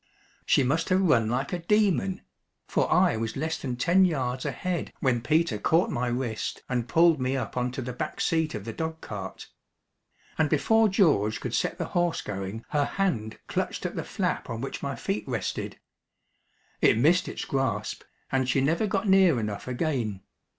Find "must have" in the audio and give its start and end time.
0.63-1.03